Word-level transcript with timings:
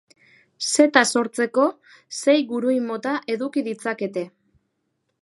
Zeta 0.69 1.03
sortzeko 1.17 1.67
sei 2.21 2.35
guruin 2.55 2.91
mota 2.91 3.15
eduki 3.37 3.67
ditzakete. 3.71 4.29